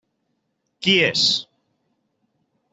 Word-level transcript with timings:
Qui 0.87 0.95
és? 1.09 1.27